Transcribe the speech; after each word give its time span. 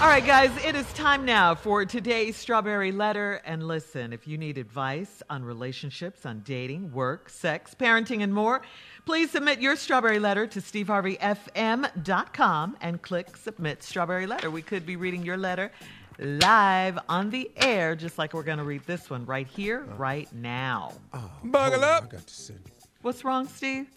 All 0.00 0.06
right, 0.06 0.24
guys, 0.24 0.52
it 0.64 0.76
is 0.76 0.86
time 0.92 1.24
now 1.24 1.56
for 1.56 1.84
today's 1.84 2.36
Strawberry 2.36 2.92
Letter. 2.92 3.42
And 3.44 3.66
listen, 3.66 4.12
if 4.12 4.28
you 4.28 4.38
need 4.38 4.56
advice 4.56 5.24
on 5.28 5.42
relationships, 5.42 6.24
on 6.24 6.42
dating, 6.44 6.92
work, 6.92 7.28
sex, 7.28 7.74
parenting, 7.74 8.22
and 8.22 8.32
more, 8.32 8.62
please 9.06 9.32
submit 9.32 9.60
your 9.60 9.74
Strawberry 9.74 10.20
Letter 10.20 10.46
to 10.46 10.60
steveharveyfm.com 10.60 12.76
and 12.80 13.02
click 13.02 13.36
Submit 13.36 13.82
Strawberry 13.82 14.28
Letter. 14.28 14.52
We 14.52 14.62
could 14.62 14.86
be 14.86 14.94
reading 14.94 15.24
your 15.24 15.36
letter 15.36 15.72
live 16.20 16.96
on 17.08 17.30
the 17.30 17.50
air, 17.56 17.96
just 17.96 18.18
like 18.18 18.34
we're 18.34 18.44
going 18.44 18.58
to 18.58 18.64
read 18.64 18.84
this 18.86 19.10
one 19.10 19.26
right 19.26 19.48
here, 19.48 19.84
uh, 19.90 19.96
right 19.96 20.32
now. 20.32 20.92
Oh, 21.12 21.28
Buckle 21.42 21.84
oh, 21.84 21.88
up. 21.88 22.04
I 22.04 22.06
got 22.06 22.24
to 22.24 22.34
send. 22.34 22.60
What's 23.02 23.24
wrong, 23.24 23.48
Steve? 23.48 23.88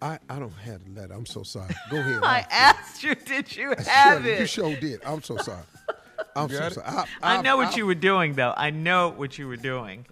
I, 0.00 0.18
I 0.28 0.38
don't 0.38 0.52
have 0.52 0.84
the 0.84 1.00
letter. 1.00 1.14
I'm 1.14 1.26
so 1.26 1.42
sorry. 1.42 1.74
Go 1.90 1.96
ahead. 2.00 2.20
I 2.22 2.46
asked 2.50 3.02
you, 3.02 3.14
did 3.14 3.54
you 3.56 3.70
have 3.86 4.22
Shirley, 4.22 4.38
You 4.40 4.46
sure 4.46 4.76
did. 4.76 5.00
I'm 5.04 5.22
so 5.22 5.36
sorry. 5.38 5.62
I'm 6.36 6.48
so 6.50 6.64
it? 6.66 6.72
sorry. 6.74 6.86
I, 7.22 7.38
I 7.38 7.42
know 7.42 7.56
what 7.56 7.74
I- 7.74 7.76
you 7.76 7.86
were 7.86 7.94
doing, 7.94 8.34
though. 8.34 8.54
I 8.56 8.70
know 8.70 9.10
what 9.10 9.38
you 9.38 9.48
were 9.48 9.56
doing. 9.56 10.06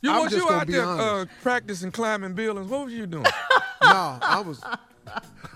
You 0.00 0.10
I'm 0.10 0.24
was 0.24 0.32
you 0.32 0.48
out 0.50 0.66
there 0.66 0.84
uh, 0.84 1.26
practicing 1.42 1.92
climbing 1.92 2.34
buildings? 2.34 2.68
What 2.68 2.84
was 2.86 2.94
you 2.94 3.06
doing? 3.06 3.26
No, 3.84 4.16
I 4.22 4.40
was. 4.40 4.62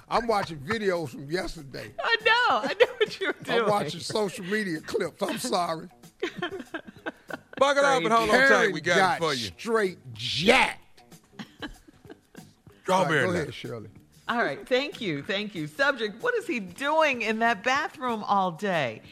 I'm 0.08 0.26
watching 0.26 0.58
videos 0.58 1.10
from 1.10 1.30
yesterday. 1.30 1.92
I 2.02 2.16
know. 2.24 2.68
I 2.68 2.74
know 2.78 2.86
what 2.98 3.20
you 3.20 3.28
were 3.28 3.36
doing. 3.44 3.60
I'm 3.62 3.68
watching 3.70 4.00
social 4.00 4.44
media 4.46 4.80
clips. 4.80 5.22
I'm 5.22 5.38
sorry. 5.38 5.88
Buckle 7.56 7.84
up 7.84 8.02
and 8.02 8.12
hold 8.12 8.28
on 8.28 8.36
tight. 8.36 8.48
Karen 8.48 8.72
We 8.72 8.80
got, 8.80 8.96
got 8.96 9.16
it 9.16 9.20
for 9.20 9.32
you. 9.32 9.46
straight 9.56 9.98
jacked. 10.12 10.82
All 12.88 12.98
right, 12.98 13.04
Strawberry 13.04 13.20
go 13.22 13.28
letter. 13.28 13.42
ahead, 13.42 13.54
Shirley. 13.54 13.88
All 14.28 14.38
right. 14.38 14.66
Thank 14.66 15.00
you. 15.00 15.22
Thank 15.22 15.54
you. 15.54 15.66
Subject 15.68 16.20
What 16.22 16.34
is 16.34 16.46
he 16.46 16.58
doing 16.58 17.22
in 17.22 17.38
that 17.40 17.62
bathroom 17.62 18.24
all 18.24 18.50
day? 18.50 19.02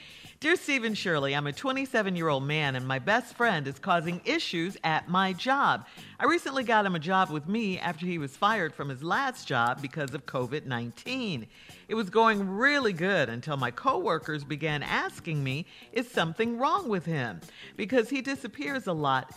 Dear 0.41 0.57
Stephen 0.57 0.93
Shirley, 0.93 1.35
I'm 1.35 1.47
a 1.47 1.53
27 1.53 2.17
year 2.17 2.29
old 2.29 2.43
man 2.45 2.75
and 2.75 2.87
my 2.87 2.99
best 2.99 3.35
friend 3.35 3.67
is 3.67 3.79
causing 3.79 4.21
issues 4.25 4.77
at 4.85 5.09
my 5.09 5.33
job. 5.33 5.87
I 6.19 6.27
recently 6.27 6.65
got 6.65 6.85
him 6.85 6.97
a 6.97 6.99
job 6.99 7.31
with 7.31 7.49
me 7.49 7.79
after 7.79 8.05
he 8.05 8.19
was 8.19 8.37
fired 8.37 8.75
from 8.75 8.89
his 8.89 9.03
last 9.03 9.47
job 9.47 9.81
because 9.81 10.13
of 10.15 10.27
COVID 10.27 10.67
19. 10.67 11.47
It 11.89 11.95
was 11.95 12.11
going 12.11 12.47
really 12.47 12.93
good 12.93 13.29
until 13.29 13.57
my 13.57 13.71
coworkers 13.71 14.45
began 14.45 14.83
asking 14.83 15.43
me, 15.43 15.65
is 15.93 16.11
something 16.11 16.59
wrong 16.59 16.89
with 16.89 17.07
him? 17.07 17.41
Because 17.77 18.11
he 18.11 18.21
disappears 18.21 18.87
a 18.87 18.93
lot 18.93 19.31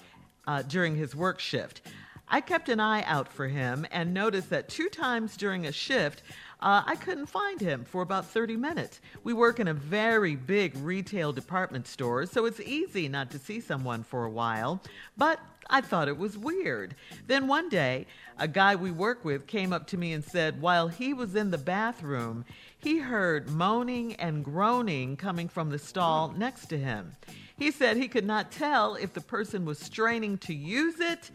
uh, 0.48 0.64
during 0.64 0.96
his 0.96 1.16
work 1.16 1.40
shift. 1.40 1.82
I 2.30 2.42
kept 2.42 2.68
an 2.68 2.80
eye 2.80 3.04
out 3.04 3.32
for 3.32 3.48
him 3.48 3.88
and 3.92 4.14
noticed 4.14 4.50
that 4.50 4.68
two 4.68 4.90
times 4.90 5.38
during 5.38 5.66
a 5.66 5.72
shift, 5.72 6.24
uh, 6.60 6.84
I 6.86 6.96
couldn't 6.96 7.28
find 7.28 7.62
him 7.62 7.86
for 7.86 8.02
about 8.02 8.26
30 8.26 8.58
minutes. 8.58 9.00
We 9.24 9.32
work 9.32 9.60
in 9.60 9.68
a 9.68 9.74
very 9.74 10.36
big 10.36 10.76
retail 10.78 11.32
department 11.32 11.88
store, 11.88 12.26
so 12.26 12.46
it's 12.46 12.60
easy 12.60 13.08
not 13.08 13.32
to 13.32 13.40
see 13.40 13.62
someone 13.62 14.04
for 14.04 14.26
a 14.26 14.30
while. 14.30 14.82
But 15.16 15.40
I 15.70 15.82
thought 15.82 16.10
it 16.10 16.18
was 16.18 16.38
weird. 16.38 16.96
Then 17.28 17.48
one 17.48 17.70
day, 17.70 18.08
a 18.38 18.48
guy 18.48 18.76
we 18.76 18.92
work 18.92 19.24
with 19.24 19.48
came 19.48 19.72
up 19.72 19.88
to 19.88 19.98
me 19.98 20.12
and 20.14 20.24
said 20.24 20.62
while 20.62 20.90
he 20.90 21.14
was 21.14 21.36
in 21.36 21.52
the 21.52 21.58
bathroom, 21.58 22.44
he 22.78 23.00
heard 23.00 23.50
moaning 23.50 24.16
and 24.16 24.44
groaning 24.44 25.16
coming 25.16 25.48
from 25.48 25.70
the 25.70 25.80
stall 25.80 26.34
next 26.36 26.68
to 26.68 26.78
him. 26.78 27.16
He 27.58 27.72
said 27.72 27.98
he 27.98 28.08
could 28.08 28.26
not 28.26 28.52
tell 28.52 28.96
if 28.96 29.14
the 29.14 29.22
person 29.22 29.66
was 29.66 29.80
straining 29.80 30.38
to 30.40 30.54
use 30.54 31.00
it 31.00 31.32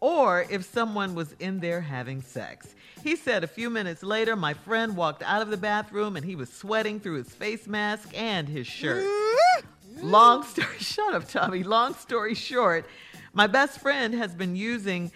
or 0.00 0.46
if 0.50 0.64
someone 0.64 1.14
was 1.14 1.34
in 1.40 1.60
there 1.60 1.80
having 1.80 2.22
sex. 2.22 2.74
He 3.02 3.16
said 3.16 3.44
a 3.44 3.46
few 3.46 3.68
minutes 3.68 4.02
later, 4.02 4.34
my 4.34 4.54
friend 4.54 4.96
walked 4.96 5.22
out 5.22 5.42
of 5.42 5.50
the 5.50 5.56
bathroom 5.56 6.16
and 6.16 6.24
he 6.24 6.36
was 6.36 6.50
sweating 6.50 7.00
through 7.00 7.16
his 7.16 7.28
face 7.28 7.66
mask 7.66 8.10
and 8.14 8.48
his 8.48 8.66
shirt. 8.66 9.04
Mm-hmm. 9.04 10.10
Long 10.10 10.42
story, 10.42 10.66
shut 10.78 11.14
up, 11.14 11.28
Tommy. 11.28 11.62
Long 11.62 11.94
story 11.94 12.34
short, 12.34 12.86
my 13.32 13.46
best 13.46 13.80
friend 13.80 14.14
has 14.14 14.34
been 14.34 14.56
using 14.56 15.12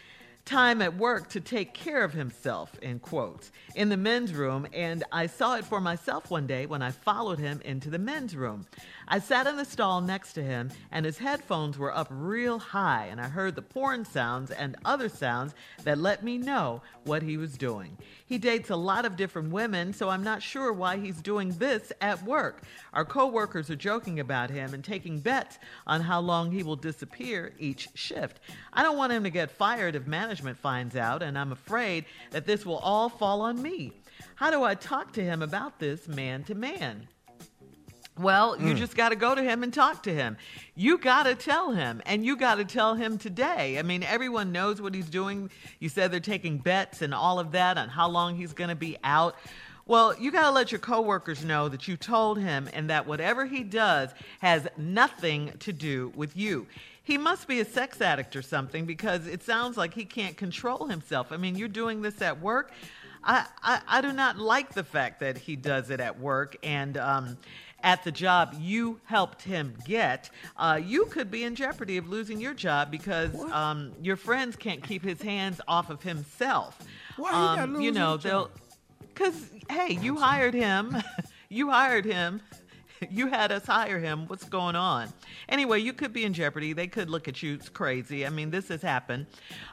time 0.48 0.80
at 0.80 0.96
work 0.96 1.28
to 1.28 1.40
take 1.40 1.74
care 1.74 2.02
of 2.02 2.14
himself, 2.14 2.72
in 2.80 2.98
quotes, 2.98 3.52
in 3.74 3.90
the 3.90 3.96
men's 3.98 4.32
room, 4.32 4.66
and 4.72 5.04
I 5.12 5.26
saw 5.26 5.56
it 5.56 5.64
for 5.66 5.78
myself 5.78 6.30
one 6.30 6.46
day 6.46 6.64
when 6.64 6.80
I 6.80 6.90
followed 6.90 7.38
him 7.38 7.60
into 7.66 7.90
the 7.90 7.98
men's 7.98 8.34
room. 8.34 8.66
I 9.06 9.18
sat 9.18 9.46
in 9.46 9.58
the 9.58 9.66
stall 9.66 10.00
next 10.00 10.32
to 10.34 10.42
him, 10.42 10.70
and 10.90 11.04
his 11.04 11.18
headphones 11.18 11.76
were 11.76 11.94
up 11.94 12.08
real 12.10 12.58
high, 12.58 13.08
and 13.10 13.20
I 13.20 13.28
heard 13.28 13.56
the 13.56 13.62
porn 13.62 14.06
sounds 14.06 14.50
and 14.50 14.74
other 14.86 15.10
sounds 15.10 15.54
that 15.84 15.98
let 15.98 16.24
me 16.24 16.38
know 16.38 16.80
what 17.04 17.22
he 17.22 17.36
was 17.36 17.58
doing. 17.58 17.98
He 18.24 18.38
dates 18.38 18.70
a 18.70 18.76
lot 18.76 19.04
of 19.04 19.16
different 19.16 19.50
women, 19.50 19.92
so 19.92 20.08
I'm 20.08 20.24
not 20.24 20.42
sure 20.42 20.72
why 20.72 20.96
he's 20.96 21.20
doing 21.20 21.50
this 21.58 21.92
at 22.00 22.22
work. 22.22 22.62
Our 22.94 23.04
coworkers 23.04 23.68
are 23.68 23.76
joking 23.76 24.18
about 24.18 24.48
him 24.48 24.72
and 24.72 24.82
taking 24.82 25.20
bets 25.20 25.58
on 25.86 26.00
how 26.00 26.20
long 26.20 26.52
he 26.52 26.62
will 26.62 26.76
disappear 26.76 27.52
each 27.58 27.90
shift. 27.92 28.40
I 28.72 28.82
don't 28.82 28.96
want 28.96 29.12
him 29.12 29.24
to 29.24 29.30
get 29.30 29.50
fired 29.50 29.94
if 29.94 30.06
management 30.06 30.37
finds 30.58 30.96
out, 30.96 31.22
and 31.22 31.38
I'm 31.38 31.52
afraid 31.52 32.04
that 32.30 32.46
this 32.46 32.64
will 32.64 32.78
all 32.78 33.08
fall 33.08 33.40
on 33.42 33.60
me. 33.60 33.92
How 34.34 34.50
do 34.50 34.62
I 34.62 34.74
talk 34.74 35.12
to 35.14 35.22
him 35.22 35.42
about 35.42 35.78
this 35.78 36.06
man 36.08 36.44
to 36.44 36.54
man? 36.54 37.08
Well, 38.18 38.60
you 38.60 38.72
hmm. 38.72 38.76
just 38.76 38.96
got 38.96 39.10
to 39.10 39.16
go 39.16 39.34
to 39.34 39.42
him 39.42 39.62
and 39.62 39.72
talk 39.72 40.02
to 40.04 40.14
him. 40.14 40.36
You 40.74 40.98
got 40.98 41.24
to 41.24 41.34
tell 41.34 41.72
him, 41.72 42.02
and 42.04 42.24
you 42.24 42.36
got 42.36 42.56
to 42.56 42.64
tell 42.64 42.94
him 42.94 43.16
today. 43.16 43.78
I 43.78 43.82
mean, 43.82 44.02
everyone 44.02 44.50
knows 44.50 44.80
what 44.80 44.94
he's 44.94 45.08
doing. 45.08 45.50
You 45.78 45.88
said 45.88 46.10
they're 46.10 46.20
taking 46.20 46.58
bets 46.58 47.00
and 47.00 47.14
all 47.14 47.38
of 47.38 47.52
that 47.52 47.78
on 47.78 47.88
how 47.88 48.08
long 48.08 48.36
he's 48.36 48.52
going 48.52 48.70
to 48.70 48.76
be 48.76 48.96
out. 49.04 49.36
Well, 49.86 50.14
you 50.18 50.30
got 50.30 50.42
to 50.42 50.50
let 50.50 50.70
your 50.70 50.80
coworkers 50.80 51.44
know 51.44 51.68
that 51.68 51.88
you 51.88 51.96
told 51.96 52.38
him 52.38 52.68
and 52.74 52.90
that 52.90 53.06
whatever 53.06 53.46
he 53.46 53.62
does 53.62 54.10
has 54.40 54.66
nothing 54.76 55.52
to 55.60 55.72
do 55.72 56.12
with 56.14 56.36
you. 56.36 56.66
He 57.08 57.16
must 57.16 57.48
be 57.48 57.58
a 57.60 57.64
sex 57.64 58.02
addict 58.02 58.36
or 58.36 58.42
something 58.42 58.84
because 58.84 59.26
it 59.26 59.42
sounds 59.42 59.78
like 59.78 59.94
he 59.94 60.04
can't 60.04 60.36
control 60.36 60.88
himself. 60.88 61.32
I 61.32 61.38
mean, 61.38 61.56
you're 61.56 61.66
doing 61.66 62.02
this 62.02 62.20
at 62.20 62.38
work. 62.38 62.70
I, 63.24 63.46
I, 63.62 63.80
I 63.88 64.00
do 64.02 64.12
not 64.12 64.36
like 64.36 64.74
the 64.74 64.84
fact 64.84 65.20
that 65.20 65.38
he 65.38 65.56
does 65.56 65.88
it 65.88 66.00
at 66.00 66.20
work 66.20 66.58
and 66.62 66.98
um, 66.98 67.38
at 67.82 68.04
the 68.04 68.12
job 68.12 68.54
you 68.60 69.00
helped 69.06 69.40
him 69.40 69.74
get. 69.86 70.28
Uh, 70.58 70.78
you 70.84 71.06
could 71.06 71.30
be 71.30 71.44
in 71.44 71.54
jeopardy 71.54 71.96
of 71.96 72.10
losing 72.10 72.38
your 72.42 72.52
job 72.52 72.90
because 72.90 73.34
um, 73.52 73.92
your 74.02 74.16
friends 74.16 74.54
can't 74.54 74.82
keep 74.82 75.02
his 75.02 75.22
hands 75.22 75.62
off 75.66 75.88
of 75.88 76.02
himself. 76.02 76.78
Why 77.16 77.30
Um, 77.32 77.72
lose 77.72 77.84
you 77.84 77.90
know, 77.90 78.18
they'll. 78.18 78.50
Because, 79.00 79.48
hey, 79.70 79.94
you 79.98 80.16
hired 80.16 80.52
him. 80.52 80.94
you 81.48 81.70
hired 81.70 82.04
him. 82.04 82.42
You 83.10 83.28
had 83.28 83.52
us 83.52 83.66
hire 83.66 83.98
him. 83.98 84.26
What's 84.26 84.44
going 84.44 84.76
on? 84.76 85.12
Anyway, 85.48 85.80
you 85.80 85.92
could 85.92 86.12
be 86.12 86.24
in 86.24 86.32
jeopardy. 86.32 86.72
They 86.72 86.86
could 86.86 87.08
look 87.08 87.28
at 87.28 87.42
you 87.42 87.54
it's 87.54 87.68
crazy. 87.68 88.26
I 88.26 88.30
mean, 88.30 88.50
this 88.50 88.68
has 88.68 88.82
happened. 88.82 89.26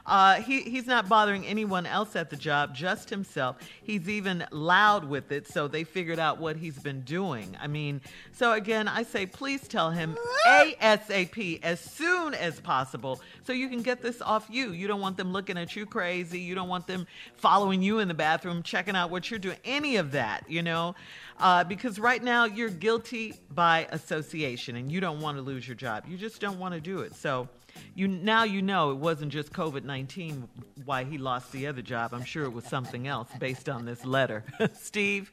Uh, 0.04 0.36
he, 0.36 0.62
he's 0.62 0.86
not 0.86 1.08
bothering 1.08 1.46
anyone 1.46 1.86
else 1.86 2.16
at 2.16 2.30
the 2.30 2.36
job, 2.36 2.74
just 2.74 3.10
himself. 3.10 3.56
He's 3.82 4.08
even 4.08 4.44
loud 4.50 5.04
with 5.04 5.32
it, 5.32 5.46
so 5.46 5.68
they 5.68 5.84
figured 5.84 6.18
out 6.18 6.38
what 6.38 6.56
he's 6.56 6.78
been 6.78 7.02
doing. 7.02 7.56
I 7.60 7.66
mean, 7.66 8.00
so 8.32 8.52
again, 8.52 8.88
I 8.88 9.02
say 9.02 9.26
please 9.26 9.66
tell 9.68 9.90
him 9.90 10.16
ASAP 10.46 11.62
as 11.62 11.80
soon 11.80 12.34
as 12.34 12.60
possible 12.60 13.20
so 13.44 13.52
you 13.52 13.68
can 13.68 13.82
get 13.82 14.02
this 14.02 14.20
off 14.22 14.46
you. 14.50 14.72
You 14.72 14.88
don't 14.88 15.00
want 15.00 15.16
them 15.16 15.32
looking 15.32 15.56
at 15.56 15.76
you 15.76 15.86
crazy. 15.86 16.40
You 16.40 16.54
don't 16.54 16.68
want 16.68 16.86
them 16.86 17.06
following 17.34 17.82
you 17.82 17.98
in 17.98 18.08
the 18.08 18.14
bathroom, 18.14 18.62
checking 18.62 18.96
out 18.96 19.10
what 19.10 19.30
you're 19.30 19.38
doing, 19.38 19.58
any 19.64 19.96
of 19.96 20.12
that, 20.12 20.48
you 20.48 20.62
know? 20.62 20.94
Uh, 21.38 21.62
because 21.64 21.98
right 21.98 22.22
now 22.22 22.46
you're 22.46 22.70
guilty 22.70 23.15
by 23.50 23.86
association 23.90 24.76
and 24.76 24.90
you 24.90 25.00
don't 25.00 25.20
want 25.20 25.36
to 25.36 25.42
lose 25.42 25.66
your 25.66 25.74
job. 25.74 26.04
You 26.08 26.16
just 26.16 26.40
don't 26.40 26.58
want 26.58 26.74
to 26.74 26.80
do 26.80 27.00
it. 27.00 27.14
So 27.14 27.48
you 27.94 28.08
now 28.08 28.44
you 28.44 28.62
know 28.62 28.90
it 28.90 28.96
wasn't 28.96 29.32
just 29.32 29.52
COVID 29.52 29.84
19 29.84 30.48
why 30.84 31.04
he 31.04 31.18
lost 31.18 31.52
the 31.52 31.66
other 31.66 31.82
job. 31.82 32.12
I'm 32.14 32.24
sure 32.24 32.44
it 32.44 32.52
was 32.52 32.64
something 32.64 33.06
else 33.06 33.28
based 33.38 33.68
on 33.68 33.84
this 33.84 34.04
letter. 34.04 34.44
Steve? 34.74 35.32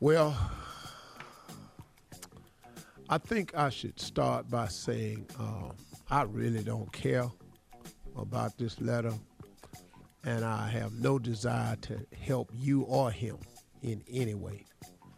Well, 0.00 0.36
I 3.08 3.18
think 3.18 3.54
I 3.54 3.70
should 3.70 4.00
start 4.00 4.50
by 4.50 4.68
saying 4.68 5.26
um, 5.38 5.72
I 6.10 6.22
really 6.22 6.62
don't 6.62 6.90
care 6.92 7.30
about 8.16 8.58
this 8.58 8.80
letter, 8.80 9.14
and 10.24 10.44
I 10.44 10.68
have 10.68 10.92
no 10.94 11.18
desire 11.18 11.76
to 11.82 12.06
help 12.20 12.50
you 12.54 12.82
or 12.82 13.10
him 13.10 13.38
in 13.82 14.02
any 14.10 14.34
way. 14.34 14.64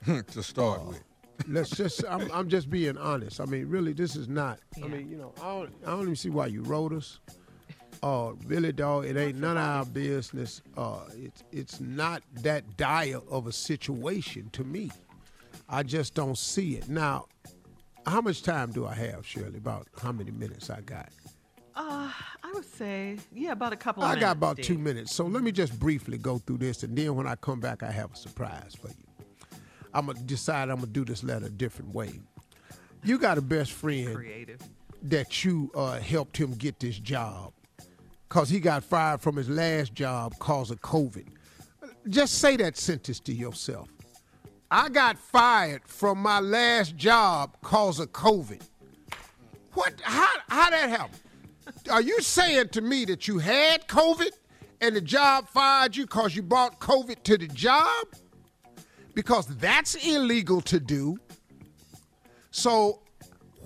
to 0.32 0.43
start 0.43 0.84
with. 0.87 1.02
Let's 1.48 1.70
just, 1.70 2.04
I'm, 2.08 2.31
I'm 2.32 2.48
just 2.48 2.70
being 2.70 2.96
honest. 2.96 3.40
I 3.40 3.44
mean, 3.44 3.69
really, 3.69 3.92
this 3.92 4.16
is 4.16 4.28
not, 4.28 4.60
I 4.82 4.86
mean, 4.86 5.10
you 5.10 5.16
know, 5.16 5.32
I 5.42 5.46
don't, 5.48 5.75
I 5.84 5.90
don't 5.90 6.02
even 6.02 6.16
see 6.16 6.31
why 6.31 6.46
you 6.46 6.62
wrote 6.62 6.92
us. 6.92 7.20
Uh, 8.02 8.32
really, 8.46 8.72
dog, 8.72 9.06
it 9.06 9.16
ain't 9.16 9.38
none 9.38 9.56
of 9.56 9.62
our 9.62 9.84
business. 9.84 10.62
Uh, 10.76 11.00
it's, 11.16 11.42
it's 11.52 11.81
not 11.81 12.22
that 12.42 12.76
dire 12.76 13.20
of 13.31 13.46
a 13.46 13.52
situation 13.52 14.48
to 14.52 14.64
me. 14.64 14.90
I 15.69 15.82
just 15.82 16.14
don't 16.14 16.36
see 16.36 16.76
it. 16.76 16.88
Now, 16.88 17.26
how 18.06 18.20
much 18.20 18.42
time 18.42 18.72
do 18.72 18.86
I 18.86 18.94
have, 18.94 19.26
Shirley? 19.26 19.58
About 19.58 19.88
how 20.02 20.12
many 20.12 20.31
minutes 20.31 20.69
I 20.70 20.82
got? 20.82 21.08
Uh, 21.75 22.10
I 22.42 22.52
would 22.52 22.64
say, 22.64 23.16
yeah, 23.32 23.52
about 23.52 23.72
a 23.72 23.76
couple 23.76 24.02
of 24.02 24.08
I 24.08 24.14
minutes. 24.14 24.26
got 24.26 24.36
about 24.36 24.58
two 24.58 24.78
minutes. 24.78 25.14
So 25.14 25.25
let 25.25 25.42
me 25.42 25.50
just 25.50 25.78
briefly 25.81 26.19
go 26.19 26.38
through 26.38 26.58
this, 26.58 26.82
and 26.82 26.96
then 26.96 27.14
when 27.16 27.26
I 27.26 27.34
come 27.36 27.60
back, 27.60 27.82
I 27.82 27.90
have 27.90 28.12
a 28.12 28.16
surprise 28.16 28.76
for 28.81 28.88
you. 28.88 28.94
I'm 29.94 30.06
gonna 30.06 30.19
decide 30.20 30.69
I'm 30.70 30.76
gonna 30.76 30.88
do 30.88 31.05
this 31.05 31.23
letter 31.23 31.46
a 31.46 31.50
different 31.50 31.94
way. 31.94 32.20
You 33.05 33.19
got 33.19 33.38
a 33.38 33.43
best 33.43 33.73
friend 33.73 34.14
Creative. 34.14 34.61
that 35.02 35.44
you 35.44 35.70
uh, 35.75 35.99
helped 36.00 36.37
him 36.37 36.52
get 36.55 36.81
this 36.81 36.99
job 36.99 37.52
because 38.29 38.49
he 38.49 38.58
got 38.58 38.82
fired 38.82 39.20
from 39.20 39.37
his 39.37 39.49
last 39.49 39.94
job 39.94 40.37
cause 40.38 40.70
of 40.70 40.81
COVID. 40.81 41.26
Just 42.08 42.35
say 42.41 42.56
that 42.56 42.76
sentence 42.76 43.20
to 43.20 43.32
yourself. 43.32 43.88
I 44.70 44.88
got 44.88 45.19
fired 45.19 45.82
from 45.87 46.19
my 46.19 46.41
last 46.41 46.96
job 46.96 47.56
cause 47.62 48.00
of 48.00 48.11
COVID. 48.12 48.62
What? 49.75 50.00
How? 50.02 50.29
How 50.49 50.70
that 50.70 50.88
happen? 50.91 51.19
Are 51.91 52.02
you 52.02 52.20
saying 52.20 52.70
to 52.70 52.81
me 52.81 53.05
that 53.05 53.29
you 53.29 53.38
had 53.38 53.87
COVID 53.87 54.31
and 54.81 54.96
the 54.96 55.00
job 55.00 55.49
fired 55.49 55.96
you 55.96 56.05
because 56.05 56.35
you 56.35 56.43
brought 56.43 56.81
COVID 56.81 57.23
to 57.25 57.38
the 57.38 57.46
job? 57.49 58.06
Because 59.14 59.46
that's 59.46 59.94
illegal 59.94 60.61
to 60.62 60.81
do. 60.81 61.16
So, 62.50 63.02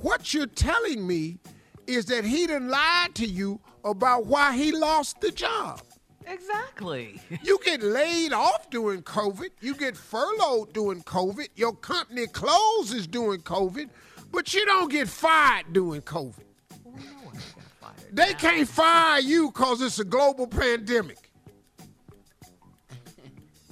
what 0.00 0.32
you're 0.32 0.46
telling 0.46 1.06
me 1.06 1.38
is 1.86 2.04
that 2.06 2.24
he 2.24 2.46
done 2.46 2.68
lied 2.68 3.14
to 3.16 3.26
you 3.26 3.60
about 3.84 4.26
why 4.26 4.56
he 4.56 4.72
lost 4.72 5.20
the 5.20 5.30
job. 5.30 5.80
Exactly. 6.26 7.20
You 7.42 7.58
get 7.64 7.82
laid 7.82 8.32
off 8.34 8.68
during 8.68 9.02
COVID. 9.02 9.48
You 9.60 9.74
get 9.74 9.96
furloughed 9.96 10.74
during 10.74 11.02
COVID. 11.02 11.48
Your 11.56 11.72
company 11.72 12.26
closes 12.26 13.06
during 13.06 13.40
COVID, 13.40 13.88
but 14.30 14.52
you 14.52 14.66
don't 14.66 14.90
get 14.90 15.08
fired 15.08 15.72
during 15.72 16.02
COVID. 16.02 16.44
Well, 16.84 16.94
no 16.94 17.40
fired. 17.80 17.94
They 18.12 18.34
can't 18.34 18.68
fire 18.68 19.20
you 19.20 19.48
because 19.48 19.80
it's 19.80 19.98
a 19.98 20.04
global 20.04 20.46
pandemic. 20.46 21.18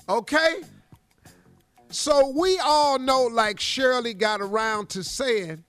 Okay? 0.08 0.61
So 1.91 2.31
we 2.31 2.59
all 2.59 2.99
know, 2.99 3.25
like 3.25 3.61
Shirley 3.61 4.15
got 4.15 4.41
around 4.41 4.88
to 4.91 5.05
saying, 5.05 5.65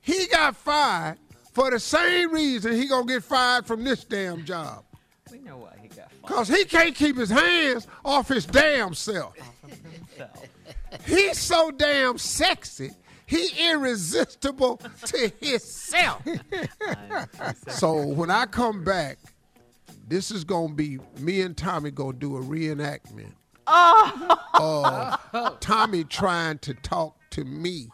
he 0.00 0.26
got 0.26 0.56
fired 0.56 1.18
for 1.52 1.70
the 1.70 1.78
same 1.78 2.32
reason 2.32 2.72
he 2.72 2.86
gonna 2.86 3.06
get 3.06 3.22
fired 3.22 3.66
from 3.66 3.84
this 3.84 4.04
damn 4.04 4.44
job. 4.44 4.84
We 5.30 5.38
know 5.38 5.58
why 5.58 5.76
he 5.80 5.88
got 5.88 6.10
fired 6.10 6.26
Cause 6.26 6.48
he 6.48 6.64
can't 6.64 6.94
keep 6.94 7.16
his 7.16 7.30
hands 7.30 7.86
off 8.04 8.28
his 8.28 8.46
damn 8.46 8.94
self. 8.94 9.36
He's 11.06 11.38
so 11.38 11.70
damn 11.70 12.18
sexy. 12.18 12.90
He 13.26 13.50
irresistible 13.70 14.80
to 15.06 15.32
himself. 15.40 16.22
so 17.68 18.04
when 18.04 18.28
I 18.28 18.46
come 18.46 18.82
back, 18.82 19.18
this 20.08 20.32
is 20.32 20.42
gonna 20.42 20.74
be 20.74 20.98
me 21.18 21.42
and 21.42 21.56
Tommy 21.56 21.92
gonna 21.92 22.14
do 22.14 22.36
a 22.36 22.40
reenactment. 22.40 23.32
Of 23.70 24.38
oh. 24.54 25.56
Tommy 25.60 26.04
trying 26.04 26.58
to 26.60 26.74
talk 26.74 27.16
to 27.30 27.44
me 27.44 27.88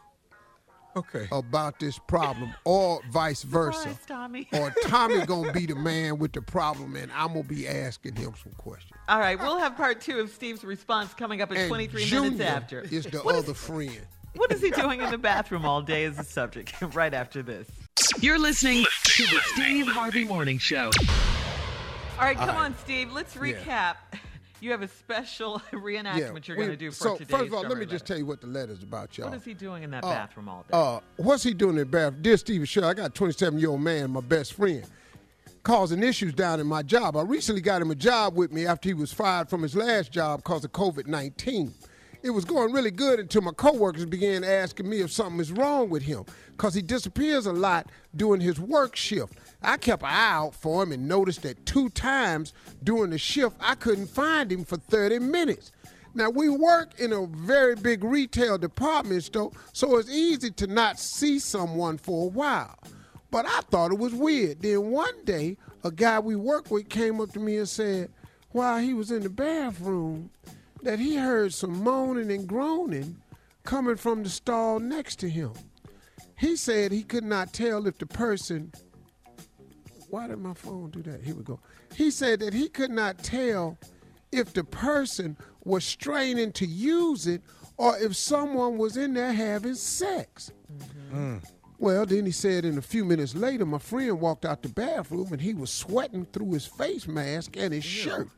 Okay. 0.96 1.28
about 1.30 1.78
this 1.78 1.98
problem, 1.98 2.54
or 2.64 3.00
vice 3.10 3.42
versa. 3.42 3.80
Surprise, 3.80 3.98
Tommy. 4.06 4.48
Or 4.54 4.72
Tommy 4.84 5.26
gonna 5.26 5.52
be 5.52 5.66
the 5.66 5.74
man 5.74 6.18
with 6.18 6.32
the 6.32 6.40
problem, 6.40 6.96
and 6.96 7.12
I'm 7.12 7.28
gonna 7.34 7.42
be 7.42 7.68
asking 7.68 8.16
him 8.16 8.32
some 8.42 8.52
questions. 8.56 8.92
All 9.06 9.18
right, 9.18 9.38
we'll 9.38 9.58
have 9.58 9.76
part 9.76 10.00
two 10.00 10.18
of 10.20 10.30
Steve's 10.30 10.64
response 10.64 11.12
coming 11.12 11.42
up 11.42 11.50
in 11.50 11.58
And 11.58 11.68
23 11.68 12.04
Junior 12.06 12.30
minutes 12.30 12.50
after. 12.50 12.80
is 12.80 13.04
the 13.04 13.18
What 13.18 13.34
is- 13.34 13.44
other 13.44 13.52
friend. 13.52 14.00
what 14.36 14.50
is 14.52 14.62
he 14.62 14.70
doing 14.70 15.02
in 15.02 15.10
the 15.10 15.18
bathroom 15.18 15.66
all 15.66 15.82
day 15.82 16.04
is 16.04 16.16
the 16.16 16.24
subject 16.24 16.72
right 16.94 17.12
after 17.12 17.42
this. 17.42 17.68
You're 18.20 18.38
listening 18.38 18.86
to 19.04 19.22
the 19.26 19.40
Steve 19.52 19.88
Harvey 19.88 20.24
Morning 20.24 20.56
Show. 20.58 20.90
All 22.18 22.24
right, 22.24 22.38
come 22.38 22.56
on, 22.56 22.74
Steve. 22.78 23.12
Let's 23.12 23.34
recap. 23.34 23.96
You 24.60 24.70
have 24.70 24.82
a 24.82 24.88
special 24.88 25.60
reenactment 25.72 26.48
you're 26.48 26.56
going 26.56 26.70
to 26.70 26.76
do 26.76 26.90
for 26.90 26.96
so 26.96 27.16
today's 27.16 27.30
first 27.30 27.46
of 27.48 27.54
all, 27.54 27.62
let 27.62 27.78
me 27.78 27.86
just 27.86 28.06
tell 28.06 28.16
you 28.16 28.26
what 28.26 28.40
the 28.40 28.46
letter's 28.46 28.82
about, 28.82 29.16
y'all. 29.18 29.28
What 29.28 29.36
is 29.36 29.44
he 29.44 29.54
doing 29.54 29.82
in 29.82 29.90
that 29.90 30.04
Uh, 30.04 30.08
bathroom 30.08 30.48
all 30.48 30.62
day? 30.62 30.68
Uh, 30.72 31.00
what's 31.16 31.42
he 31.42 31.52
doing 31.52 31.72
in 31.72 31.78
the 31.78 31.84
bathroom? 31.86 32.22
Dear 32.22 32.66
Shell, 32.66 32.84
I 32.84 32.94
got 32.94 33.06
a 33.10 33.12
27 33.12 33.58
year 33.58 33.70
old 33.70 33.80
man, 33.82 34.10
my 34.10 34.20
best 34.20 34.54
friend, 34.54 34.84
causing 35.62 36.02
issues 36.02 36.32
down 36.32 36.60
in 36.60 36.66
my 36.66 36.82
job. 36.82 37.16
I 37.16 37.22
recently 37.22 37.60
got 37.60 37.82
him 37.82 37.90
a 37.90 37.94
job 37.94 38.34
with 38.34 38.52
me 38.52 38.66
after 38.66 38.88
he 38.88 38.94
was 38.94 39.12
fired 39.12 39.50
from 39.50 39.62
his 39.62 39.74
last 39.76 40.10
job 40.12 40.42
because 40.42 40.64
of 40.64 40.72
COVID 40.72 41.06
19. 41.06 41.74
It 42.26 42.34
was 42.34 42.44
going 42.44 42.72
really 42.72 42.90
good 42.90 43.20
until 43.20 43.42
my 43.42 43.52
coworkers 43.52 44.04
began 44.04 44.42
asking 44.42 44.90
me 44.90 45.00
if 45.00 45.12
something 45.12 45.38
is 45.38 45.52
wrong 45.52 45.88
with 45.88 46.02
him 46.02 46.24
because 46.48 46.74
he 46.74 46.82
disappears 46.82 47.46
a 47.46 47.52
lot 47.52 47.88
during 48.16 48.40
his 48.40 48.58
work 48.58 48.96
shift. 48.96 49.34
I 49.62 49.76
kept 49.76 50.02
an 50.02 50.08
eye 50.08 50.32
out 50.32 50.56
for 50.56 50.82
him 50.82 50.90
and 50.90 51.06
noticed 51.06 51.42
that 51.42 51.64
two 51.66 51.88
times 51.90 52.52
during 52.82 53.10
the 53.10 53.18
shift 53.18 53.54
I 53.60 53.76
couldn't 53.76 54.08
find 54.08 54.50
him 54.50 54.64
for 54.64 54.76
30 54.76 55.20
minutes. 55.20 55.70
Now 56.14 56.28
we 56.28 56.48
work 56.48 56.98
in 56.98 57.12
a 57.12 57.26
very 57.26 57.76
big 57.76 58.02
retail 58.02 58.58
department 58.58 59.22
store, 59.22 59.52
so 59.72 59.96
it's 59.96 60.10
easy 60.10 60.50
to 60.50 60.66
not 60.66 60.98
see 60.98 61.38
someone 61.38 61.96
for 61.96 62.24
a 62.24 62.28
while. 62.28 62.76
But 63.30 63.46
I 63.46 63.60
thought 63.70 63.92
it 63.92 64.00
was 64.00 64.12
weird. 64.12 64.62
Then 64.62 64.90
one 64.90 65.24
day, 65.24 65.58
a 65.84 65.92
guy 65.92 66.18
we 66.18 66.34
work 66.34 66.72
with 66.72 66.88
came 66.88 67.20
up 67.20 67.30
to 67.34 67.38
me 67.38 67.58
and 67.58 67.68
said, 67.68 68.10
while 68.50 68.78
he 68.78 68.94
was 68.94 69.12
in 69.12 69.22
the 69.22 69.30
bathroom, 69.30 70.30
that 70.82 70.98
he 70.98 71.16
heard 71.16 71.52
some 71.52 71.82
moaning 71.82 72.30
and 72.30 72.46
groaning 72.46 73.16
coming 73.64 73.96
from 73.96 74.22
the 74.22 74.28
stall 74.28 74.78
next 74.78 75.16
to 75.20 75.28
him. 75.28 75.52
He 76.38 76.56
said 76.56 76.92
he 76.92 77.02
could 77.02 77.24
not 77.24 77.52
tell 77.52 77.86
if 77.86 77.98
the 77.98 78.06
person 78.06 78.72
why 80.08 80.28
did 80.28 80.38
my 80.38 80.54
phone 80.54 80.90
do 80.90 81.02
that? 81.02 81.22
Here 81.22 81.34
we 81.34 81.42
go. 81.42 81.60
He 81.94 82.10
said 82.10 82.40
that 82.40 82.54
he 82.54 82.68
could 82.68 82.90
not 82.90 83.18
tell 83.18 83.76
if 84.32 84.52
the 84.52 84.64
person 84.64 85.36
was 85.64 85.84
straining 85.84 86.52
to 86.52 86.66
use 86.66 87.26
it 87.26 87.42
or 87.76 87.98
if 87.98 88.14
someone 88.16 88.78
was 88.78 88.96
in 88.96 89.14
there 89.14 89.32
having 89.32 89.74
sex. 89.74 90.52
Mm-hmm. 90.72 91.16
Mm. 91.16 91.44
Well, 91.78 92.06
then 92.06 92.24
he 92.24 92.32
said, 92.32 92.64
in 92.64 92.78
a 92.78 92.82
few 92.82 93.04
minutes 93.04 93.34
later, 93.34 93.66
my 93.66 93.78
friend 93.78 94.18
walked 94.18 94.46
out 94.46 94.62
the 94.62 94.70
bathroom 94.70 95.32
and 95.32 95.40
he 95.40 95.52
was 95.52 95.70
sweating 95.70 96.24
through 96.32 96.52
his 96.52 96.66
face 96.66 97.06
mask 97.06 97.56
and 97.56 97.74
his 97.74 97.84
shirt. 97.84 98.28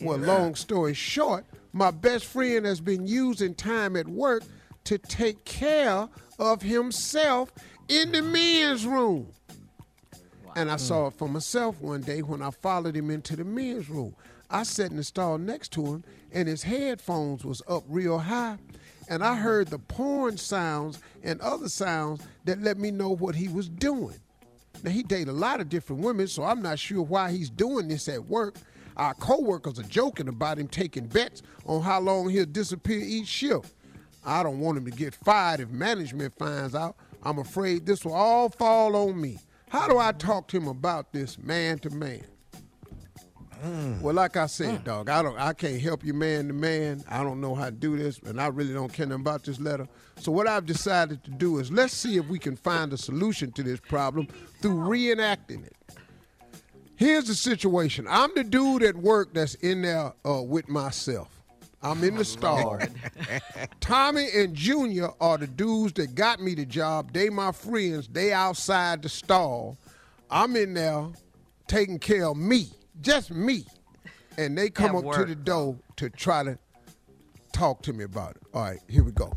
Well, 0.00 0.18
long 0.18 0.54
story 0.54 0.94
short, 0.94 1.44
my 1.72 1.90
best 1.90 2.24
friend 2.24 2.66
has 2.66 2.80
been 2.80 3.06
using 3.06 3.54
time 3.54 3.96
at 3.96 4.08
work 4.08 4.42
to 4.84 4.98
take 4.98 5.44
care 5.44 6.08
of 6.38 6.62
himself 6.62 7.52
in 7.88 8.12
the 8.12 8.22
men's 8.22 8.86
room. 8.86 9.28
And 10.56 10.70
I 10.70 10.74
mm. 10.74 10.80
saw 10.80 11.08
it 11.08 11.14
for 11.14 11.28
myself 11.28 11.80
one 11.80 12.00
day 12.00 12.22
when 12.22 12.42
I 12.42 12.50
followed 12.50 12.96
him 12.96 13.10
into 13.10 13.36
the 13.36 13.44
men's 13.44 13.88
room. 13.88 14.14
I 14.50 14.62
sat 14.62 14.90
in 14.90 14.96
the 14.96 15.04
stall 15.04 15.38
next 15.38 15.72
to 15.72 15.84
him, 15.84 16.04
and 16.32 16.48
his 16.48 16.62
headphones 16.62 17.44
was 17.44 17.62
up 17.66 17.84
real 17.88 18.18
high, 18.18 18.58
and 19.08 19.24
I 19.24 19.36
heard 19.36 19.68
the 19.68 19.78
porn 19.78 20.36
sounds 20.36 21.00
and 21.22 21.40
other 21.40 21.68
sounds 21.68 22.22
that 22.44 22.60
let 22.62 22.78
me 22.78 22.90
know 22.90 23.10
what 23.10 23.34
he 23.34 23.48
was 23.48 23.68
doing. 23.68 24.16
Now 24.82 24.90
he 24.90 25.02
dated 25.02 25.28
a 25.28 25.32
lot 25.32 25.60
of 25.60 25.68
different 25.68 26.02
women, 26.02 26.26
so 26.28 26.44
I'm 26.44 26.62
not 26.62 26.78
sure 26.78 27.02
why 27.02 27.32
he's 27.32 27.50
doing 27.50 27.88
this 27.88 28.08
at 28.08 28.24
work. 28.26 28.56
Our 28.96 29.14
coworkers 29.14 29.78
are 29.78 29.84
joking 29.84 30.28
about 30.28 30.58
him 30.58 30.68
taking 30.68 31.06
bets 31.06 31.42
on 31.66 31.82
how 31.82 32.00
long 32.00 32.28
he'll 32.30 32.46
disappear 32.46 33.00
each 33.00 33.26
shift. 33.26 33.74
I 34.24 34.42
don't 34.42 34.60
want 34.60 34.78
him 34.78 34.84
to 34.84 34.90
get 34.90 35.14
fired 35.14 35.60
if 35.60 35.68
management 35.70 36.34
finds 36.38 36.74
out. 36.74 36.96
I'm 37.22 37.38
afraid 37.38 37.86
this 37.86 38.04
will 38.04 38.14
all 38.14 38.48
fall 38.48 38.94
on 38.96 39.20
me. 39.20 39.38
How 39.68 39.88
do 39.88 39.98
I 39.98 40.12
talk 40.12 40.48
to 40.48 40.56
him 40.56 40.68
about 40.68 41.12
this 41.12 41.38
man 41.38 41.78
to 41.80 41.90
man? 41.90 42.24
Well, 44.02 44.14
like 44.14 44.36
I 44.36 44.46
said, 44.46 44.78
hmm. 44.78 44.84
dog, 44.84 45.08
I 45.08 45.22
don't, 45.22 45.38
I 45.38 45.54
can't 45.54 45.80
help 45.80 46.04
you 46.04 46.12
man 46.12 46.48
to 46.48 46.52
man. 46.52 47.02
I 47.08 47.22
don't 47.22 47.40
know 47.40 47.54
how 47.54 47.66
to 47.66 47.70
do 47.70 47.96
this, 47.96 48.18
and 48.18 48.38
I 48.38 48.48
really 48.48 48.74
don't 48.74 48.92
care 48.92 49.06
nothing 49.06 49.22
about 49.22 49.44
this 49.44 49.58
letter. 49.58 49.88
So 50.18 50.30
what 50.30 50.46
I've 50.46 50.66
decided 50.66 51.24
to 51.24 51.30
do 51.30 51.58
is 51.58 51.72
let's 51.72 51.94
see 51.94 52.16
if 52.16 52.26
we 52.26 52.38
can 52.38 52.56
find 52.56 52.92
a 52.92 52.98
solution 52.98 53.52
to 53.52 53.62
this 53.62 53.80
problem 53.80 54.28
through 54.60 54.74
reenacting 54.74 55.64
it. 55.64 55.76
Here's 56.96 57.24
the 57.24 57.34
situation. 57.34 58.06
I'm 58.08 58.30
the 58.34 58.44
dude 58.44 58.82
at 58.82 58.96
work 58.96 59.34
that's 59.34 59.54
in 59.56 59.82
there 59.82 60.12
uh, 60.24 60.42
with 60.42 60.68
myself. 60.68 61.28
I'm 61.82 62.02
in 62.02 62.16
the 62.16 62.24
stall. 62.24 62.78
Tommy 63.80 64.28
and 64.34 64.54
Junior 64.54 65.10
are 65.20 65.36
the 65.36 65.46
dudes 65.46 65.92
that 65.94 66.14
got 66.14 66.40
me 66.40 66.54
the 66.54 66.64
job. 66.64 67.12
They 67.12 67.28
my 67.28 67.52
friends. 67.52 68.08
They 68.08 68.32
outside 68.32 69.02
the 69.02 69.08
stall. 69.08 69.76
I'm 70.30 70.56
in 70.56 70.74
there 70.74 71.08
taking 71.66 71.98
care 71.98 72.26
of 72.26 72.36
me, 72.36 72.70
just 73.00 73.30
me. 73.30 73.66
And 74.38 74.56
they 74.56 74.70
come 74.70 74.96
At 74.96 75.04
up 75.04 75.14
to 75.14 75.24
the 75.26 75.34
door 75.34 75.76
to 75.96 76.10
try 76.10 76.42
to 76.42 76.58
talk 77.52 77.82
to 77.82 77.92
me 77.92 78.04
about 78.04 78.36
it. 78.36 78.42
All 78.52 78.62
right, 78.62 78.80
here 78.88 79.04
we 79.04 79.12
go. 79.12 79.32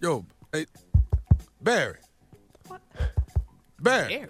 Yo, 0.00 0.24
hey, 0.52 0.66
Barry. 1.60 1.98
What? 2.66 2.80
Barry. 3.80 4.28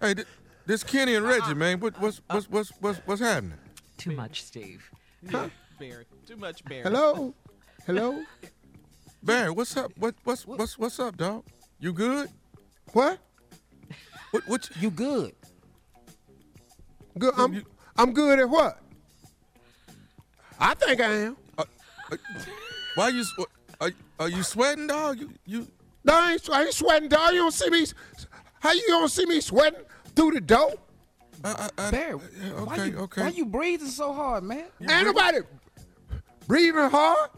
Hey, 0.00 0.14
th- 0.14 0.26
this 0.66 0.82
Kenny 0.84 1.14
and 1.14 1.26
Reggie, 1.26 1.42
uh-uh. 1.46 1.54
man. 1.54 1.80
What, 1.80 2.00
what's, 2.00 2.18
uh-uh. 2.30 2.36
what's, 2.36 2.48
what's, 2.48 2.70
what's, 2.80 2.98
what's 3.06 3.20
happening? 3.20 3.58
Too 3.98 4.12
much, 4.12 4.42
Steve. 4.44 4.88
Barry. 5.22 6.04
Too 6.26 6.36
much 6.36 6.64
Barry. 6.64 6.82
Hello? 6.82 7.34
Hello? 7.86 8.22
Barry, 9.22 9.50
what's 9.50 9.76
up? 9.76 9.92
What, 9.96 10.14
what's, 10.24 10.46
what's, 10.46 10.78
what's 10.78 10.98
up, 10.98 11.16
dog? 11.16 11.44
You 11.78 11.92
good? 11.92 12.28
What? 12.92 13.18
What, 14.30 14.48
what? 14.48 14.68
You, 14.76 14.82
You 14.82 14.90
good? 14.90 15.32
Good. 17.18 17.34
I'm, 17.36 17.52
you- 17.54 17.66
I'm 17.96 18.12
good 18.12 18.38
at 18.38 18.48
what? 18.48 18.78
I 20.58 20.74
think 20.74 21.00
I 21.00 21.10
am. 21.12 21.36
Uh, 21.58 21.64
uh, 22.10 22.16
why 22.94 23.08
you? 23.08 23.24
swe- 23.24 23.44
Are, 23.80 23.88
uh, 23.88 23.90
are 24.20 24.28
you 24.28 24.42
sweating, 24.42 24.86
dog? 24.86 25.18
You 25.18 25.30
you. 25.44 25.66
No, 26.04 26.14
I 26.14 26.32
ain't, 26.32 26.50
I 26.50 26.62
ain't 26.64 26.72
sweating, 26.72 27.08
dog. 27.08 27.32
You 27.32 27.40
don't 27.40 27.52
see 27.52 27.68
me. 27.70 27.84
How 28.60 28.72
you 28.72 28.82
gonna 28.88 29.08
see 29.08 29.26
me 29.26 29.40
sweating 29.40 29.80
through 30.14 30.32
the 30.32 30.40
door? 30.40 30.72
I, 31.44 31.68
I, 31.78 31.88
I, 31.88 31.90
Bear, 31.90 32.10
yeah, 32.10 32.50
why 32.62 32.74
okay, 32.74 32.86
you 32.88 32.98
okay. 32.98 33.20
why 33.22 33.28
you 33.28 33.46
breathing 33.46 33.88
so 33.88 34.12
hard, 34.12 34.44
man? 34.44 34.64
Ain't 34.80 35.06
nobody 35.06 35.38
breathing 36.46 36.88
hard. 36.90 37.30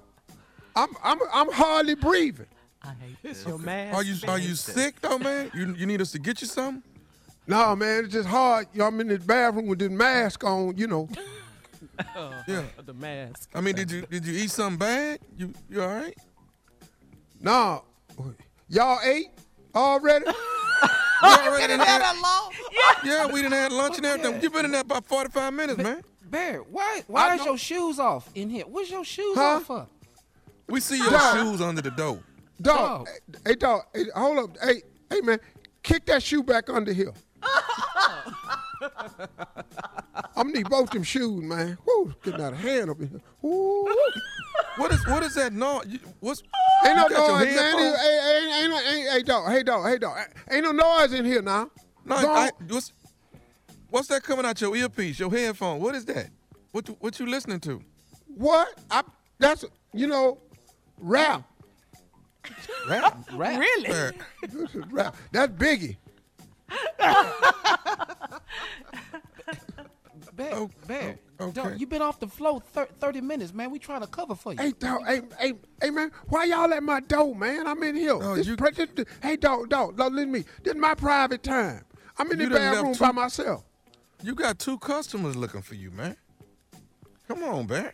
I'm 0.77 0.91
I'm 1.03 1.19
I'm 1.33 1.53
hardly 1.53 1.95
breathing. 1.95 2.47
I 2.83 2.89
hate 2.89 3.17
It's 3.23 3.39
this. 3.39 3.49
your 3.49 3.59
mask. 3.59 3.97
Are 3.97 4.03
you 4.03 4.15
are 4.29 4.39
you 4.39 4.55
sick 4.55 5.01
though, 5.01 5.19
man? 5.19 5.51
You 5.55 5.75
you 5.75 5.87
need 5.87 6.03
us 6.03 6.13
to 6.13 6.19
get 6.19 6.41
you 6.43 6.47
something? 6.47 6.83
No, 7.47 7.77
man, 7.77 8.05
it's 8.05 8.13
just 8.13 8.29
hard. 8.29 8.67
You 8.73 8.81
know, 8.81 8.87
I'm 8.87 9.01
in 9.01 9.09
the 9.09 9.19
bathroom 9.19 9.67
with 9.67 9.79
this 9.79 9.91
mask 9.91 10.45
on. 10.45 10.77
You 10.77 10.87
know. 10.87 11.09
Yeah. 12.49 12.65
The 12.87 12.95
mask. 12.95 13.51
I 13.55 13.61
mean, 13.61 13.77
did 13.77 13.91
you 13.91 14.03
did 14.03 14.27
you 14.27 14.35
eat 14.35 14.51
something 14.51 14.79
bad? 14.79 15.21
You 15.37 15.53
you 15.71 15.81
all 15.83 15.89
right? 15.89 16.17
No, 17.41 17.85
y'all 18.69 18.99
ate 19.05 19.29
already. 19.75 20.27
You 21.25 21.31
already 21.51 21.77
done 21.77 21.87
had- 21.87 22.17
Yeah, 23.05 23.27
we 23.27 23.43
didn't 23.43 23.53
have 23.53 23.73
lunch 23.73 23.97
and 23.97 24.07
everything. 24.07 24.43
You've 24.43 24.53
been 24.53 24.65
in 24.67 24.73
there 24.73 24.81
about 24.83 25.07
forty 25.07 25.31
five 25.31 25.53
minutes, 25.53 25.79
man. 25.79 26.03
Bear, 26.25 26.59
why 26.61 27.03
why 27.07 27.31
I 27.31 27.35
is 27.37 27.45
your 27.45 27.59
shoes 27.59 27.99
off 27.99 28.29
in 28.35 28.51
here? 28.51 28.65
What's 28.67 28.91
your 28.91 29.05
shoes 29.05 29.37
Huh? 29.37 29.43
off 29.57 29.65
for? 29.65 29.87
We 30.69 30.81
see 30.81 30.99
your 30.99 31.11
Dog. 31.11 31.37
shoes 31.37 31.61
under 31.61 31.83
the 31.83 31.91
door. 31.91 32.21
Dog, 32.61 33.07
Dog. 33.07 33.09
hey, 33.47 33.55
dog, 33.55 33.83
hey, 33.95 34.05
hold 34.15 34.39
up, 34.39 34.57
hey, 34.63 34.83
hey, 35.11 35.21
man, 35.21 35.39
kick 35.83 36.07
that 36.07 36.23
shoe 36.23 36.43
back 36.43 36.71
under 36.71 36.93
here. 36.93 37.13
I'm 40.37 40.49
gonna 40.49 40.51
need 40.53 40.69
both 40.71 40.91
them 40.91 41.03
shoes, 41.03 41.43
man. 41.43 41.79
Woo, 41.87 42.15
getting 42.23 42.41
out 42.41 42.53
of 42.53 42.59
hand 42.59 42.91
up 42.91 43.01
in 43.01 43.09
here. 43.09 43.21
Woo. 43.43 43.87
What 44.77 44.93
is 44.93 45.07
what 45.07 45.23
is 45.23 45.35
that 45.37 45.53
noise? 45.53 45.85
You- 45.87 46.01
What's 46.21 46.43
Ain't 46.85 46.97
no 46.97 47.05
you 47.05 47.11
got 47.11 47.27
your 47.29 47.39
noise, 47.39 47.47
man. 47.47 47.55
headphones? 47.57 47.97
Hey, 48.01 48.19
hey, 48.23 48.63
ain't, 48.65 48.73
ain't, 48.73 48.87
ain't, 48.95 49.09
hey, 49.13 49.23
dog, 49.23 49.53
hey, 49.53 49.63
dog, 49.63 49.87
hey, 49.89 49.99
dog. 49.99 50.19
Ain't 50.51 50.65
no 50.65 50.73
noise 50.73 51.13
in 51.13 51.25
here 51.25 51.43
now. 51.43 51.71
No, 52.05 52.21
Go 52.21 52.33
I, 52.35 52.51
what's 52.69 52.93
what's 53.91 54.09
that 54.09 54.23
coming 54.25 54.45
out 54.45 54.61
your 54.61 54.75
earpiece, 54.77 55.19
your 55.21 55.31
headphone? 55.31 55.81
What 55.81 55.95
is 55.95 56.05
that? 56.07 56.29
What 56.73 56.89
you- 56.89 56.97
what 57.01 57.19
you 57.21 57.27
listening 57.27 57.61
to? 57.61 57.81
What? 58.27 58.69
I, 58.91 59.03
that's, 59.39 59.65
you 59.93 60.07
know, 60.09 60.39
rap. 60.99 61.45
Rap. 62.89 63.17
Rap. 63.33 63.59
Really? 63.61 63.89
Bear, 63.89 64.13
rap. 64.91 65.17
That's 65.33 65.53
Biggie. 65.53 65.97
Bear, 70.35 70.51
Oh, 70.55 70.69
Bear. 70.87 71.17
Oh, 71.49 71.53
dog, 71.53 71.67
okay. 71.67 71.77
you 71.77 71.87
been 71.87 72.03
off 72.03 72.21
the 72.21 72.27
flow 72.29 72.59
thir- 72.61 72.89
30 73.01 73.21
minutes, 73.21 73.53
man. 73.55 73.71
We 73.71 73.79
trying 73.79 74.01
to 74.03 74.07
cover 74.07 74.35
for 74.35 74.53
you. 74.53 74.59
Hey, 74.59 74.73
dog, 74.79 75.05
hey, 75.07 75.23
hey, 75.39 75.53
hey, 75.81 75.91
man, 75.91 76.11
why 76.29 76.45
y'all 76.45 76.73
at 76.73 76.83
my 76.83 77.01
door, 77.01 77.35
man? 77.35 77.67
I'm 77.67 77.83
in 77.83 77.95
here. 77.97 78.19
No, 78.19 78.35
This 78.37 78.47
you- 78.47 78.57
pre- 78.57 78.71
this- 78.73 78.91
this- 78.95 79.07
hey, 79.23 79.37
dog, 79.37 79.69
dog, 79.69 79.97
dog, 79.97 80.13
listen 80.13 80.33
to 80.33 80.39
me. 80.41 80.45
This 80.63 80.75
is 80.75 80.81
my 80.81 80.95
private 80.95 81.43
time. 81.43 81.85
I'm 82.19 82.31
in 82.31 82.39
You 82.41 82.49
the 82.49 82.55
bathroom 82.57 82.95
two- 82.95 83.01
by 83.01 83.13
myself. 83.13 83.65
You 84.23 84.35
got 84.35 84.59
two 84.59 84.79
customers 84.79 85.37
looking 85.37 85.63
for 85.63 85.75
you, 85.75 85.91
man. 85.91 86.17
Come 87.29 87.43
on, 87.43 87.67
Bear. 87.67 87.93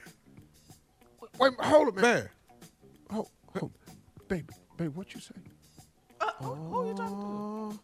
Wait, 1.39 1.53
hold 1.61 1.89
it, 1.89 1.95
man. 1.95 2.03
Bear. 2.03 2.31
Hold, 3.11 3.29
hold. 3.59 3.73
Baby, 4.29 4.49
baby, 4.77 4.89
what 4.91 5.13
you 5.15 5.21
say? 5.21 5.35
Uh, 6.21 6.31
who 6.45 6.89
you 6.89 6.95
talking 6.95 7.17
to? 7.17 7.23
Oh, 7.23 7.79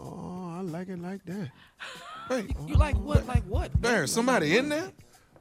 oh, 0.00 0.54
I 0.58 0.60
like 0.62 0.88
it 0.88 0.98
like 1.00 1.24
that. 1.26 1.50
Hey, 2.28 2.46
You 2.66 2.76
like 2.76 2.96
what? 2.96 3.26
Like 3.26 3.42
what? 3.44 3.72
man? 3.74 3.80
Bear, 3.82 4.06
somebody 4.06 4.56
in 4.56 4.68
there? 4.70 4.90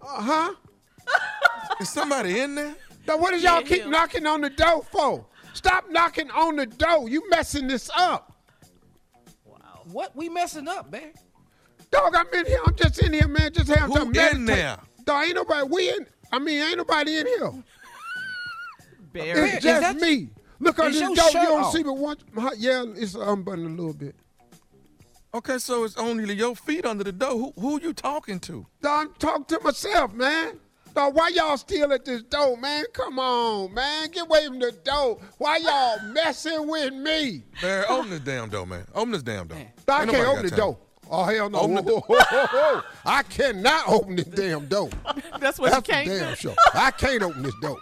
Uh 0.04 0.22
huh. 0.22 0.54
Is 1.80 1.90
somebody 1.90 2.40
in 2.40 2.56
there? 2.56 2.76
Now, 3.08 3.18
what 3.18 3.34
is 3.34 3.44
y'all 3.44 3.62
Yeah, 3.62 3.68
keep 3.68 3.82
him. 3.84 3.92
knocking 3.92 4.26
on 4.26 4.42
the 4.42 4.50
door 4.50 4.84
for? 4.84 5.26
Stop 5.54 5.90
knocking 5.90 6.30
on 6.32 6.56
the 6.56 6.66
door. 6.66 7.10
You 7.10 7.28
messing 7.30 7.68
this 7.68 7.90
up. 7.98 8.34
Wow. 9.46 9.82
What? 9.92 10.16
We 10.16 10.30
messing 10.30 10.68
up, 10.68 10.92
man? 10.92 11.12
Dog, 11.90 12.16
I'm 12.16 12.28
in 12.34 12.46
here. 12.46 12.60
I'm 12.66 12.76
just 12.76 13.00
in 13.04 13.14
here, 13.14 13.28
man. 13.28 13.52
Just 13.54 13.68
having 13.70 13.88
Who 13.88 13.94
some 14.00 14.08
in 14.10 14.14
meditate. 14.14 14.46
there? 14.48 14.78
Dog, 15.06 15.26
ain't 15.26 15.36
nobody. 15.36 15.68
We 15.70 15.90
in. 15.90 16.06
I 16.32 16.40
mean, 16.40 16.62
ain't 16.62 16.78
nobody 16.78 17.18
in 17.18 17.26
here. 17.28 17.52
Bear. 19.14 19.46
It's 19.46 19.64
just 19.64 20.00
me. 20.00 20.30
Look 20.60 20.80
on 20.80 20.92
this 20.92 21.02
your 21.02 21.14
door. 21.16 21.26
You 21.26 21.32
shirt 21.32 21.44
don't 21.44 21.64
off? 21.64 21.74
see 21.74 21.84
but 21.84 21.98
one. 21.98 22.18
my- 22.32 22.54
Yeah, 22.58 22.86
it's 22.96 23.16
unbuttoned 23.16 23.66
a 23.68 23.70
little 23.70 23.94
bit. 23.94 24.16
Okay, 25.34 25.60
so 25.60 25.86
it's 25.86 25.96
only 25.98 26.34
your 26.34 26.56
feet 26.56 26.86
under 26.86 27.04
the 27.06 27.12
door. 27.14 27.32
Who 27.32 27.54
who 27.60 27.82
you 27.82 27.94
talking 27.94 28.40
to? 28.42 28.66
Dog, 28.82 29.08
I'm 29.08 29.14
talking 29.16 29.46
to 29.46 29.60
myself, 29.64 30.14
man. 30.14 30.60
Dog, 30.94 31.16
why 31.16 31.30
y'all 31.30 31.56
still 31.56 31.94
at 31.94 32.04
this 32.04 32.22
door, 32.24 32.58
man? 32.58 32.84
Come 32.92 33.18
on, 33.18 33.74
man. 33.74 34.10
Get 34.12 34.26
away 34.26 34.46
from 34.48 34.60
the 34.60 34.74
door. 34.84 35.20
Why 35.38 35.58
y'all 35.58 36.12
messing 36.14 36.68
with 36.68 36.94
me? 36.94 37.44
Bear, 37.62 37.90
open 37.90 38.10
this 38.10 38.20
damn 38.20 38.50
door, 38.50 38.68
man. 38.68 38.86
Open 38.94 39.12
this 39.12 39.24
damn 39.24 39.48
door. 39.48 39.58
I 39.88 40.06
can't 40.06 40.28
open 40.28 40.44
the 40.44 40.50
time. 40.50 40.60
door. 40.60 40.78
Oh, 41.10 41.24
hell 41.24 41.50
no. 41.50 41.60
Open 41.60 41.76
the 41.76 41.82
Whoa, 41.84 42.00
whoa, 42.08 42.20
whoa, 42.30 42.46
whoa. 42.48 42.82
I 43.06 43.24
cannot 43.24 43.88
open 43.88 44.18
this 44.18 44.26
damn 44.26 44.66
door. 44.68 44.90
That's 45.40 45.60
what 45.60 45.72
That's 45.72 45.76
you 45.88 45.94
for 45.94 46.04
can't 46.04 46.08
damn 46.10 46.30
do. 46.32 46.36
sure. 46.36 46.56
I 46.74 46.92
can't 46.92 47.24
open 47.24 47.44
this 47.44 47.56
door. 47.62 47.78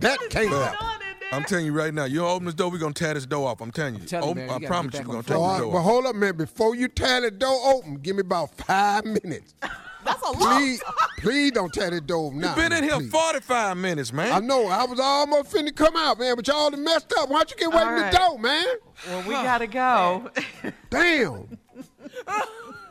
That 0.00 0.18
can't 0.30 0.48
happen. 0.50 1.03
I'm 1.32 1.44
telling 1.44 1.66
you 1.66 1.72
right 1.72 1.92
now, 1.92 2.04
you 2.04 2.18
don't 2.20 2.30
open 2.30 2.46
this 2.46 2.54
door, 2.54 2.70
we're 2.70 2.78
gonna 2.78 2.94
tear 2.94 3.14
this 3.14 3.26
door 3.26 3.48
off. 3.48 3.60
I'm 3.60 3.70
telling 3.72 3.96
you. 3.96 4.00
Tell 4.06 4.22
you, 4.24 4.30
Open- 4.30 4.46
man, 4.46 4.48
you 4.48 4.54
I 4.54 4.58
gotta 4.60 4.66
promise 4.72 4.94
you, 4.94 5.00
we're 5.00 5.06
gonna 5.14 5.22
tear 5.24 5.36
All 5.36 5.42
this 5.48 5.52
right, 5.52 5.60
door 5.64 5.72
but 5.72 5.78
off. 5.78 5.84
hold 5.84 6.06
up, 6.06 6.14
man. 6.16 6.36
Before 6.36 6.74
you 6.74 6.88
tear 6.88 7.20
the 7.22 7.30
door 7.30 7.58
open, 7.74 7.96
give 7.96 8.16
me 8.16 8.20
about 8.20 8.56
five 8.58 9.04
minutes. 9.04 9.54
That's 10.04 10.20
a 10.22 10.32
lot. 10.32 10.58
Please, 10.58 10.82
please 11.18 11.50
don't 11.52 11.72
tear 11.72 11.88
the 11.90 12.00
door 12.00 12.26
open 12.26 12.40
now. 12.40 12.48
You've 12.48 12.56
been 12.56 12.72
in 12.72 12.84
here 12.84 12.98
please. 12.98 13.10
45 13.10 13.76
minutes, 13.78 14.12
man. 14.12 14.32
I 14.32 14.38
know. 14.38 14.66
I 14.68 14.84
was 14.84 15.00
almost 15.00 15.50
finna 15.50 15.74
come 15.74 15.96
out, 15.96 16.18
man, 16.18 16.36
but 16.36 16.46
y'all 16.46 16.68
done 16.68 16.84
messed 16.84 17.10
up. 17.16 17.30
Why 17.30 17.38
don't 17.38 17.50
you 17.52 17.56
get 17.56 17.66
away 17.68 17.76
All 17.78 17.84
from 17.86 17.94
right. 18.02 18.12
the 18.12 18.18
door, 18.18 18.38
man? 18.38 18.64
Well, 19.08 19.22
we 19.22 19.32
gotta 19.32 19.66
go. 19.66 20.30
Damn. 20.90 21.58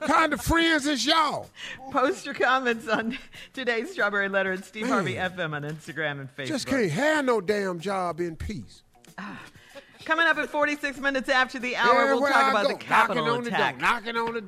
kind 0.07 0.33
of 0.33 0.41
friends 0.41 0.86
is 0.86 1.05
y'all? 1.05 1.50
Post 1.91 2.25
your 2.25 2.33
comments 2.33 2.88
on 2.88 3.17
today's 3.53 3.91
Strawberry 3.91 4.29
Letter 4.29 4.53
at 4.53 4.65
Steve 4.65 4.83
Man. 4.83 4.91
Harvey 4.91 5.15
FM 5.15 5.53
on 5.53 5.63
Instagram 5.63 6.19
and 6.19 6.36
Facebook. 6.36 6.48
Just 6.48 6.67
can't 6.67 6.91
have 6.91 7.25
no 7.25 7.41
damn 7.41 7.79
job 7.79 8.19
in 8.19 8.36
peace. 8.36 8.83
Coming 10.05 10.27
up 10.27 10.38
at 10.38 10.50
46 10.50 11.00
minutes 11.00 11.29
after 11.29 11.60
the 11.60 11.77
hour, 11.77 11.93
we'll 11.93 12.01
Everywhere 12.07 12.31
talk 12.31 12.43
I 12.43 12.50
about 12.50 12.63
go, 12.63 12.69
the 12.74 12.77
Capitol 12.77 13.25
knocking 13.25 13.39
on 13.39 13.48
attack 13.48 13.75
the 13.75 13.81
door, 13.81 13.89
knocking 13.89 14.17
on 14.17 14.33
the 14.33 14.41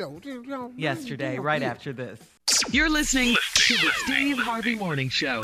door. 0.44 0.72
Yesterday, 0.76 1.40
right 1.40 1.64
after 1.64 1.94
this. 1.94 2.20
You're 2.72 2.90
listening 2.90 3.36
to 3.56 3.74
the 3.76 3.92
Steve 4.04 4.38
Harvey 4.38 4.76
Morning 4.76 5.08
Show. 5.08 5.42